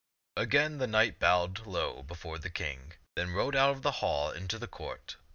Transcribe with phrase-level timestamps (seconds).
[0.35, 4.57] Again the knight bowed low before the King, then rode out of the hall into
[4.57, 5.17] the court.